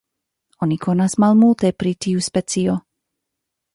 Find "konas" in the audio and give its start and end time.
0.85-1.15